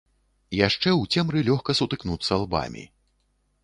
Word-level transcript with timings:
Яшчэ 0.67 0.89
ў 1.01 1.17
цемры 1.17 1.39
лёгка 1.51 1.71
сутыкнуцца 1.83 2.43
лбамі. 2.47 2.83